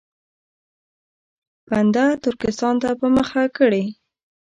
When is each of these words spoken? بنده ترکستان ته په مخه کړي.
بنده 1.67 2.05
ترکستان 2.23 2.75
ته 2.81 2.89
په 2.99 3.07
مخه 3.17 3.43
کړي. 3.57 3.83